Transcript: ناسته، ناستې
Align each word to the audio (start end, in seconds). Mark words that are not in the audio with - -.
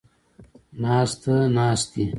ناسته، 0.81 1.33
ناستې 1.55 2.05